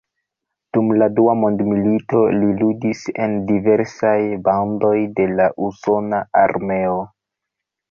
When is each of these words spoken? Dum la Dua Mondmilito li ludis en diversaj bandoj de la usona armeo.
Dum 0.77 0.87
la 1.01 1.07
Dua 1.19 1.35
Mondmilito 1.41 2.21
li 2.37 2.49
ludis 2.61 3.03
en 3.27 3.37
diversaj 3.53 4.17
bandoj 4.49 4.95
de 5.21 5.31
la 5.37 5.49
usona 5.69 6.25
armeo. 6.45 6.99